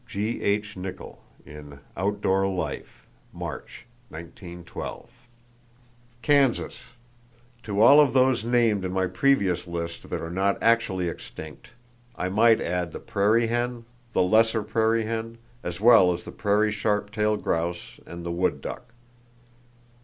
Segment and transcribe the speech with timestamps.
[0.07, 0.75] —(G.H.
[0.77, 5.07] Nicol, in Outdoor Life March, 1912.)
[6.23, 6.93] Kansas:
[7.61, 11.73] To all of those named in my previous list that are not actually extinct,
[12.15, 16.71] I might add the prairie hen, the lesser prairie hen, as well as the prairie
[16.71, 18.95] sharp tailed grouse and the wood duck.